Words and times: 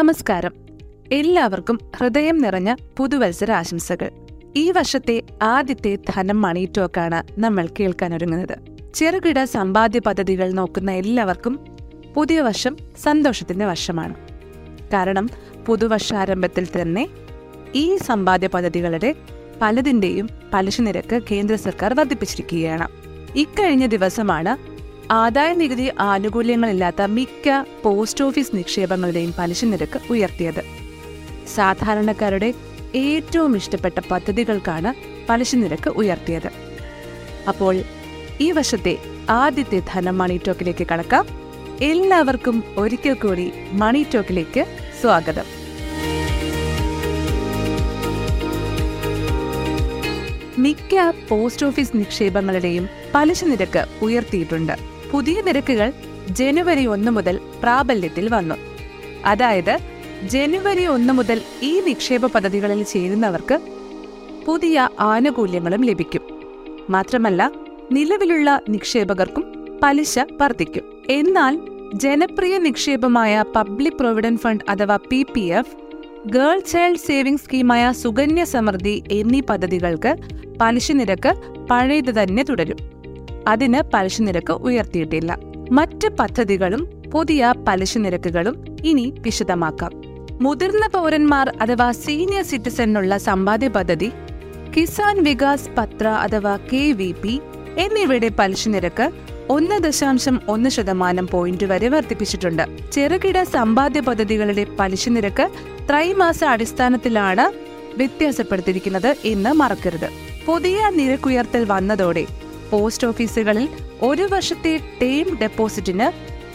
നമസ്കാരം. 0.00 0.52
എല്ലാവർക്കും 1.12 1.78
ഹൃദയം 1.96 2.38
നിറഞ്ഞ 2.38 2.74
പുതുവത്സര 2.96 3.52
ആശംസകൾ 3.52 4.10
ഈ 4.56 4.70
വർഷത്തെ 4.70 5.22
ആദ്യത്തെ 5.42 5.98
ധനം 6.08 6.40
മണി 6.42 6.68
ടോക്കാണ് 6.76 7.40
നമ്മൾ 7.40 7.68
കേൾക്കാൻ 7.80 8.14
ഒരുങ്ങുന്നത്. 8.14 8.54
ചെറുകിട 8.94 9.44
സമ്പാദ്യ 9.44 10.00
പദ്ധതികൾ 10.00 10.52
നോക്കുന്ന 10.52 10.90
എല്ലാവർക്കും 10.90 11.54
പുതിയ 12.16 12.40
വർഷം 12.40 12.76
സന്തോഷത്തിന്റെ 13.02 13.64
വർഷമാണ്. 13.64 14.14
കാരണം 14.92 15.28
പുതുവർഷാരംഭത്തിൽ 15.66 16.68
തന്നെ 16.82 17.08
ഈ 17.74 17.96
സമ്പാദ്യ 17.96 18.46
പദ്ധതികളുടെ 18.46 19.14
പലതിന്റെയും 19.62 20.28
പലിശ 20.54 20.80
നിരക്ക് 20.80 21.22
കേന്ദ്ര 21.30 21.56
സർക്കാർ 21.56 21.94
വർദ്ധിപ്പിച്ചിരിക്കുകയാണ്. 21.94 22.88
ഇക്കഴിഞ്ഞ 23.36 23.86
ദിവസമാണ് 23.86 24.79
ആദായ 25.10 25.52
നികുതി 25.52 25.90
ആനുകൂല്യങ്ങളില്ലാത്ത 26.00 27.02
മിക്ക 27.02 27.48
പോസ്റ്റ് 27.84 28.24
ഓഫീസ് 28.24 28.56
നിക്ഷേപങ്ങളുടെയും 28.56 29.34
പലിശ 29.38 29.64
നിരക്ക് 29.64 30.00
ഉയർത്തിയത്. 30.10 30.60
സാധാരണക്കാരുടെ 31.54 32.54
ഏറ്റവും 32.94 33.56
ഇഷ്ടപ്പെട്ട 33.56 33.98
പദ്ധതികൾക്കാണ് 34.10 34.90
പലിശ 35.28 35.54
നിരക്ക് 35.54 35.90
ഉയർത്തിയത്. 35.90 36.50
അപ്പോൾ 37.48 37.82
ഈ 38.40 38.50
വർഷത്തെ 38.50 38.98
ആദ്യത്തെ 39.30 39.82
ധനം 39.88 40.18
മണി 40.18 40.40
ടോക്കിലേക്ക് 40.46 40.86
കടക്കാം. 40.92 41.26
എല്ലാവർക്കും 41.82 42.64
ഒരിക്കൽ 42.76 43.14
കൂടി 43.14 43.52
മണി 43.72 44.06
ടോക്കിലേക്ക് 44.14 44.64
സ്വാഗതം. 45.00 45.48
മിക്ക 50.58 50.94
പോസ്റ്റ് 51.28 51.66
ഓഫീസ് 51.66 51.96
നിക്ഷേപങ്ങളുടെയും 51.96 52.88
പലിശ 53.14 53.44
നിരക്ക് 53.44 53.84
ഉയർത്തിയിട്ടുണ്ട്. 54.02 54.99
പുതിയ 55.12 55.40
നിരക്കുകൾ 55.40 55.92
ജനുവരി 56.30 56.86
ഒന്ന് 56.86 57.10
മുതൽ 57.10 57.40
പ്രാബല്യത്തിൽ 57.62 58.28
വന്നു. 58.28 58.54
അതായത് 59.24 59.78
ജനുവരി 60.26 60.84
ഒന്ന് 60.84 61.12
മുതൽ 61.12 61.40
ഈ 61.62 61.80
നിക്ഷേപ 61.80 62.26
പദ്ധതികളിൽ 62.26 62.82
ചേരുന്നവർക്ക് 62.82 63.60
പുതിയ 64.46 64.88
ആനുകൂല്യങ്ങളും 65.00 65.84
ലഭിക്കും. 65.84 66.20
മാത്രമല്ല 66.90 67.52
നിലവിലുള്ള 67.92 68.60
നിക്ഷേപകർക്കും 68.68 69.44
പലിശ 69.82 70.18
വർദ്ധിക്കും. 70.18 70.82
എന്നാൽ 71.10 71.58
ജനപ്രിയ 71.94 72.58
നിക്ഷേപമായ 72.58 73.44
പബ്ലിക് 73.56 73.92
പ്രൊവിഡന്റ് 73.92 74.40
ഫണ്ട് 74.40 74.64
അഥവാ 74.68 74.96
P 74.96 75.26
P 75.34 75.40
F 75.40 75.76
girl 76.28 76.58
child 76.58 76.98
saving 76.98 77.38
സ്കീമായ 77.38 77.92
Sukanya 77.92 78.44
Samriddhi 78.44 79.04
എന്നീ 79.10 79.40
പദ്ധതികൾക്ക് 79.40 80.16
പലിശ 80.60 80.92
നിരക്ക് 80.92 81.32
പഴയത് 81.70 82.22
തന്നെ 82.22 82.42
തുടരും. 82.42 82.99
അതിന് 83.48 83.82
പലിശ 83.94 84.20
നിരക്ക് 84.20 84.52
ഉയർത്തിയിട്ടില്ല. 84.52 85.38
മറ്റ് 85.70 86.08
പദ്ധതികളും 86.08 86.88
പുതിയ 87.10 87.54
പലിശ 87.68 87.98
നിരക്കുകളും 87.98 88.64
ഇനി 88.84 89.14
വിശദമാക്കാം. 89.18 89.90
മുതിർന്ന 90.42 90.86
പൗരന്മാർ 90.86 91.56
അഥവാ 91.60 91.92
സീനിയർ 91.92 92.44
സിറ്റിസണിനുള്ള 92.44 93.18
സമ്പാദ്യ 93.18 93.68
പദ്ധതി 93.68 94.12
കിസാൻ 94.76 95.22
വികാസ് 95.22 95.70
പത്ര 95.70 96.08
അഥവാ 96.08 96.56
കെ 96.56 96.92
വി 96.92 97.14
പി 97.22 97.40
എന്നിവയുടെ 97.78 98.28
പലിശ 98.28 98.68
നിരക്ക് 98.68 99.10
ഒന്ന് 99.48 99.78
ദശാംശം 99.80 100.40
ഒന്ന് 100.48 100.70
ശതമാനം 100.70 101.26
പോയിന്റ് 101.26 101.64
വരെ 101.64 101.88
വർദ്ധിപ്പിച്ചിട്ടുണ്ട്. 101.88 102.90
ചെറുകിട 102.92 103.42
സമ്പാദ്യ 103.42 104.00
പദ്ധതികളുടെ 104.00 104.66
പലിശ 104.78 105.08
നിരക്ക് 105.08 105.48
ത്രൈമാസ 105.90 106.44
അടിസ്ഥാനത്തിലാണ് 106.44 107.52
വ്യത്യാസപ്പെടുത്തിയിരിക്കുന്നത് 107.96 109.16
എന്ന് 109.24 109.50
മറക്കരുത്. 109.50 110.10
പുതിയ 110.46 110.90
നിരക്കുയർത്തൽ 110.94 111.64
വന്നതോടെ 111.68 112.26
പോസ്റ്റ് 112.70 113.06
ഓഫീസുകളിൽ 113.06 113.68
ഒരു 114.02 114.22
വർഷത്തെ 114.22 114.80
ടേം 115.02 115.38
ഡെപ്പോസിറ്റിന് 115.40 116.06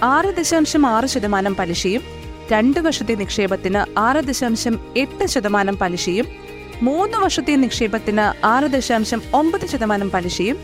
ആറ് 0.04 0.36
ദശാംശം 0.36 0.86
ആറ് 0.86 1.06
ശതമാനം 1.06 1.56
പലിശയും 1.56 2.02
രണ്ട് 2.52 2.80
വർഷത്തെ 2.80 3.16
നിക്ഷേപത്തിന് 3.16 4.00
ആറ് 4.00 4.24
ദശാംശം 4.24 4.80
എട്ട് 4.98 5.26
ശതമാനം 5.26 5.78
പലിശയും 5.78 6.26
മൂന്ന് 6.82 7.18
വർഷത്തെ 7.18 7.56
നിക്ഷേപത്തിന് 7.56 8.46
ആറ് 8.46 8.64
ദശാംശം 8.64 9.22
ഒമ്പത് 9.34 9.66
ശതമാനം 9.66 10.10
പലിശയും 10.10 10.58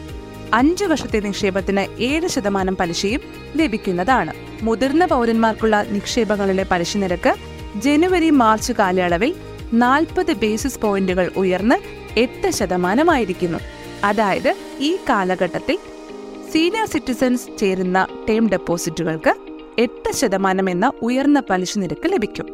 അഞ്ച് 0.54 0.86
വർഷത്തെ 0.86 1.20
നിക്ഷേപത്തിന് 1.20 2.02
ഏഴ് 2.02 2.28
ശതമാനം 2.28 2.76
പലിശയും 2.76 3.22
ലഭിക്കുന്നതാണ്. 3.56 4.34
മുതിർന്ന 4.62 5.06
പൗരന്മാർക്കുള്ള 5.06 5.84
നിക്ഷേപങ്ങളിലെ 5.84 6.66
പലിശ 6.72 6.98
നിരക്ക് 6.98 7.34
ജനുവരി 7.78 8.30
മാർച്ച് 8.30 8.74
കാലയളവിൽ 8.74 9.36
നാൽപ്പത് 9.74 10.34
ബേസിസ് 10.34 10.80
പോയിന്റുകൾ 10.80 11.32
ഉയർന്ന് 11.38 11.76
എട്ട് 12.20 12.52
ശതമാനമായിരിക്കുന്നു. 12.52 13.60
അതായത് 14.04 14.56
ഈ 14.80 14.98
കാലഘട്ടത്തിൽ 15.10 15.78
സീനിയർ 16.52 16.86
സിറ്റിസൻസ് 16.86 17.58
ചേരുന്ന 17.58 18.08
ടേം 18.30 18.50
ഡെപ്പോസിറ്റുകൾക്ക് 18.50 19.36
എട്ട് 19.80 20.16
ശതമാനം 20.16 20.70
എന്ന 20.70 20.92
ഉയർന്ന 21.02 21.44
പലിശ 21.50 21.78
നിരക്ക് 21.78 22.14
ലഭിക്കും. 22.14 22.46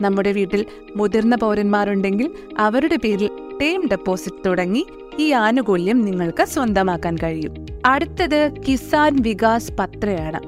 നമ്മുടെ 0.00 0.32
വീട്ടിൽ 0.32 0.66
മുതിർന്ന 0.96 1.36
പൗരന്മാരുണ്ടെങ്കിൽ 1.36 2.30
അവരുടെ 2.58 2.96
പേരിൽ 2.96 3.30
ടേം 3.60 3.88
ഡെപ്പോസിറ്റ് 3.90 4.36
തുടങ്ങി 4.46 4.86
ഈ 5.18 5.32
ആനുകൂല്യം 5.32 6.04
നിങ്ങൾക്ക് 6.04 6.44
സ്വന്തമാക്കാൻ 6.44 7.16
കഴിയും. 7.22 7.66
അടുത്തത് 7.86 8.54
കിസാൻ 8.68 9.22
വികാസ് 9.22 9.72
പത്രയാണ്. 9.72 10.40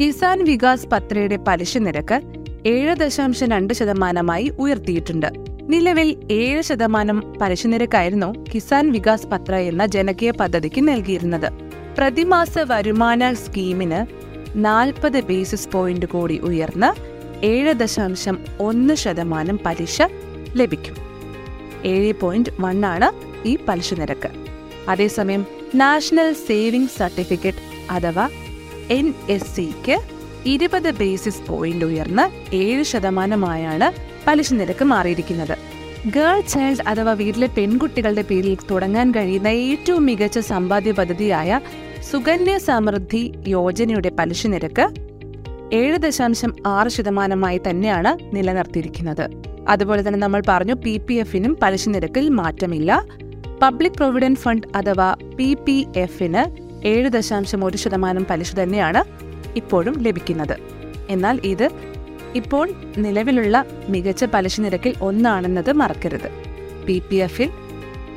കിസാൻ 0.00 0.44
വികാസ് 0.44 0.86
പത്രയുടെ 0.86 1.36
പലിശ 1.36 1.78
നിരക്ക് 1.78 2.20
ഏഴ് 2.66 2.96
ദശാംശം 2.96 3.50
രണ്ട് 3.50 3.74
ശതമാനമായി 3.74 4.52
ഉയർത്തിയിട്ടുണ്ട്. 4.58 5.43
നിലവിൽ 5.70 6.16
ഏഴ് 6.30 6.62
ശതമാനം 6.62 7.38
പലിശ 7.40 7.66
നിരക്കായിരുന്നു 7.66 8.44
കിസാൻ 8.54 8.92
വികാസ് 8.92 9.26
പത്ര 9.26 9.54
എന്ന 9.54 9.86
ജനകീയ 9.86 10.30
പദ്ധതിക്ക് 10.30 10.88
നൽകിയിരുന്നത്. 10.88 11.48
പ്രതിമാസ 11.98 12.58
വരുമാന 12.58 13.32
സ്കീമിന് 13.34 14.06
നാൽപ്പത് 14.56 15.20
ബേസിസ് 15.20 15.68
പോയിന്റ് 15.68 16.06
കൂടി 16.06 16.38
ഉയർന്ന് 16.38 16.90
ഏഴ് 17.46 17.72
ദശാംശം 17.72 18.38
ഒന്ന് 18.60 18.94
ശതമാനം 18.94 19.60
പലിശ 19.66 20.02
ലഭിക്കും. 20.54 20.94
ഏഴ് 21.84 22.14
പോയിന്റ് 22.14 22.50
വൺ 22.60 22.86
ആണ് 22.86 23.08
ഈ 23.48 23.58
പലിശ 23.68 23.94
നിരക്ക് 23.94 24.30
അതേസമയം 24.88 25.46
നാഷണൽ 25.74 26.32
സേവിംഗ് 26.32 26.88
സർട്ടിഫിക്കറ്റ് 26.88 27.90
അഥവാ 27.90 28.28
എൻ 28.90 29.14
എസ് 29.28 29.54
സിക്ക് 29.56 29.96
ഇരുപത് 30.44 30.90
ബേസിസ് 30.90 31.46
പോയിന്റ് 31.46 31.84
ഉയർന്ന് 31.84 32.54
ഏഴ് 32.54 32.82
ശതമാനമായാണ് 32.82 34.13
പലിശ 34.26 34.52
നിരക്ക് 34.52 34.84
മാറിയിരിക്കുന്നത്. 34.84 35.56
ഗേൾ 36.06 36.40
ചൈൽഡ് 36.40 36.88
അഥവാ 36.88 37.12
വീട്ടിലെ 37.12 37.46
പെൺകുട്ടികളുടെ 37.46 38.22
പേരിൽ 38.22 38.56
തുടങ്ങാൻ 38.70 39.10
കഴിയുന്ന 39.10 39.48
ഏറ്റവും 39.48 40.06
മികച്ച 40.06 40.38
സമ്പാദ്യ 40.38 40.92
പദ്ധതിയായ 40.92 41.60
സുകന്യ 42.10 42.58
സമൃദ്ധി 42.58 43.32
യോജനയുടെ 43.48 44.10
പലിശ 44.18 44.46
നിരക്ക് 44.46 44.86
ഏഴ് 45.72 45.96
ദശാംശം 45.96 46.56
ആറ് 46.66 46.88
ശതമാനമായി 46.88 47.60
തന്നെയാണ് 47.68 48.36
നിലനിർത്തിയിരിക്കുന്നത്. 48.36 49.30
അതുപോലെ 49.68 50.08
തന്നെ 50.08 50.18
നമ്മൾ 50.18 50.42
പറഞ്ഞു 50.48 50.74
പി 50.74 50.96
പി 50.96 51.14
എഫിനും 51.14 51.58
പലിശ 51.62 51.88
നിരക്കിൽ 51.88 52.28
മാറ്റമില്ല. 52.28 53.06
പബ്ലിക് 53.62 53.92
പ്രൊവിഡന്റ് 53.92 54.38
ഫണ്ട് 54.38 54.66
അഥവാ 54.76 55.16
പി 55.36 55.56
പി 55.66 55.86
എഫിന് 55.96 56.42
ഏഴ് 56.86 57.08
ദശാംശം 57.08 57.64
ഒരു 57.64 57.76
ശതമാനം 57.76 58.26
പലിശ 58.30 58.54
തന്നെയാണ് 58.54 59.04
ഇപ്പോഴും 59.56 60.02
ലഭിക്കുന്നത്. 60.02 60.56
എന്നാൽ 61.10 61.40
ഇത് 61.44 61.70
ഇപ്പോൾ 62.34 62.70
നിലവിലുള്ള 62.98 63.64
മികച്ച 63.88 64.24
പലിശ 64.24 64.60
നിരക്കിൽ 64.60 64.94
ഒന്നാണെന്നത് 65.00 65.72
മറക്കരുത്. 65.72 66.28
പി 66.86 67.02
പി 67.10 67.16
എഫിൽ 67.16 67.50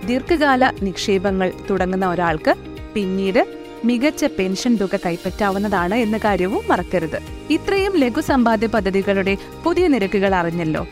ദീർഘകാല 0.05 0.71
നിക്ഷേപങ്ങൾ 0.81 1.51
തുടങ്ങുന്ന 1.69 2.07
ഒരാൾക്ക് 2.07 2.55
പിന്നീട് 2.93 3.47
മികച്ച 3.85 4.25
പെൻഷൻ 4.25 4.75
തുക 4.75 4.99
കൈപ്പറ്റാവുന്നതാണ് 5.05 5.95
എന്ന 5.95 6.17
കാര്യവും 6.17 6.67
മറക്കരുത്. 6.67 7.19
ഇത്രയും 7.49 7.93
ലഘു 7.95 8.21
സമ്പാദ്യ 8.21 8.67
പദ്ധതികളുടെ 8.67 9.37
പുതിയ 9.63 9.87
നിരക്കുകൾ 9.87 10.35
അറിഞ്ഞല്ലോ. 10.35 10.87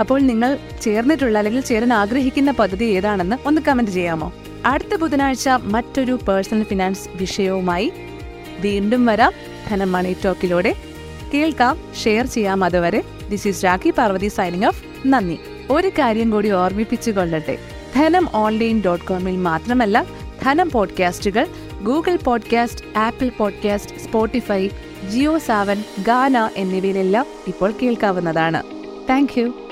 അപ്പോൾ 0.00 0.20
നിങ്ങൾ 0.20 0.58
ചേർന്നിട്ടുള്ള 0.82 1.38
അല്ലെങ്കിൽ 1.38 1.60
ചേരാൻ 1.60 1.92
ആഗ്രഹിക്കുന്ന 1.92 2.50
പദ്ധതി 2.50 2.84
ഏതാണെന്ന് 2.84 3.36
ഒന്ന് 3.46 3.60
കമന്റ് 3.68 3.90
ചെയ്യാമോ? 3.90 4.32
അടുത്ത 4.66 4.96
ബുധനാഴ്ച 4.96 5.48
മറ്റൊരു 5.48 6.18
പേഴ്സണൽ 6.28 6.62
ഫിനാൻസ് 6.62 7.08
വിഷയവുമായി 7.14 7.92
വീണ്ടും 8.60 9.06
വരാം. 9.06 9.32
ധനം 9.68 9.92
മണി 9.92 10.16
ടോക്കിലൂടെ 10.24 10.89
കേൾക്കാം. 11.34 11.78
ഷെയർ 12.02 12.26
ചെയ്യാം 12.26 12.64
അതുവരെ. 12.64 13.02
This 13.30 13.48
is 13.48 13.64
Rakhi 13.64 13.90
Parvathy 13.90 14.28
signing 14.28 14.64
off 14.64 14.84
നന്ദി. 15.06 15.38
ഒരു 15.70 15.88
കാര്യം 15.88 16.30
കൂടി 16.30 16.50
ഓർമ്മിപ്പിച്ചു 16.50 17.10
കൊള്ളട്ടെ. 17.10 17.58
ധനം 17.94 18.28
ഓൺലൈൻ 18.34 18.82
ഡോട്ട് 18.86 19.04
കോമിൽ 19.04 19.36
മാത്രമല്ല 19.36 20.06
ധനം 20.42 20.70
പോഡ്കാസ്റ്റുകൾ 20.70 21.46
Google 21.82 22.16
podcast 22.16 22.98
Apple 22.98 23.30
podcast 23.38 23.96
Spotify 23.96 24.68
Jio 25.10 25.38
Saavn 25.38 25.84
Gaana 26.06 26.50
എന്നിവയിലെല്ലാം 26.56 27.26
ഇപ്പോൾ 27.46 27.72
കേൾക്കാവുന്നതാണ്. 27.82 28.62
താങ്ക് 29.10 29.69